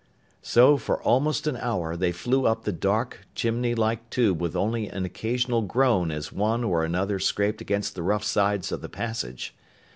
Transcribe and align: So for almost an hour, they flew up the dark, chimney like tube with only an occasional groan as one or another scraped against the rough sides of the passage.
So 0.41 0.77
for 0.77 0.99
almost 1.03 1.45
an 1.45 1.55
hour, 1.57 1.95
they 1.95 2.11
flew 2.11 2.47
up 2.47 2.63
the 2.63 2.71
dark, 2.71 3.27
chimney 3.35 3.75
like 3.75 4.09
tube 4.09 4.41
with 4.41 4.55
only 4.55 4.87
an 4.87 5.05
occasional 5.05 5.61
groan 5.61 6.09
as 6.09 6.31
one 6.33 6.63
or 6.63 6.83
another 6.83 7.19
scraped 7.19 7.61
against 7.61 7.93
the 7.93 8.01
rough 8.01 8.23
sides 8.23 8.71
of 8.71 8.81
the 8.81 8.89
passage. 8.89 9.55